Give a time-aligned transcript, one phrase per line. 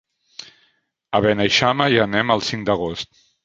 [1.19, 3.17] A Beneixama hi anem el cinc d'agost.